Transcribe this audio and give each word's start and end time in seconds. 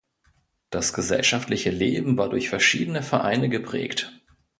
Das 0.71 0.93
gesellschaftliche 0.93 1.69
Leben 1.69 2.17
war 2.17 2.27
durch 2.27 2.49
verschiedene 2.49 3.03
Vereine 3.03 3.49
geprägt. 3.49 4.11